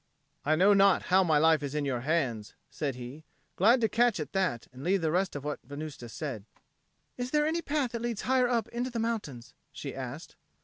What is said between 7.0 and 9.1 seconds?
"Is there any path that leads higher up into the